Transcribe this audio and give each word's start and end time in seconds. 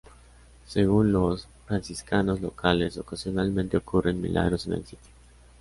Según 0.65 1.11
los 1.11 1.47
franciscanos 1.67 2.41
locales, 2.41 2.97
ocasionalmente 2.97 3.77
ocurren 3.77 4.19
milagros 4.19 4.65
en 4.65 4.73
el 4.73 4.83
sitio. 4.83 5.11